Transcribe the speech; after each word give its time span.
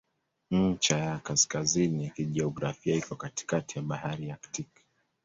Ncha 0.51 0.97
ya 0.97 1.19
kaskazini 1.19 2.03
ya 2.03 2.09
kijiografia 2.09 2.95
iko 2.95 3.15
katikati 3.15 3.79
ya 3.79 3.83
Bahari 3.85 4.27
ya 4.27 4.35
Aktiki. 4.35 4.81